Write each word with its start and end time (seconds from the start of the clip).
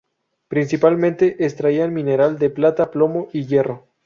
Principalmente 0.47 1.45
extraían 1.45 1.93
mineral 1.93 2.39
de 2.39 2.49
plata, 2.49 2.89
plomo 2.89 3.27
y 3.33 3.45
hierro. 3.45 3.85